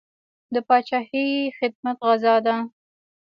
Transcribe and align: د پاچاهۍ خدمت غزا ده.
د 0.53 0.55
پاچاهۍ 0.67 1.27
خدمت 1.57 1.97
غزا 2.07 2.35
ده. 2.45 2.55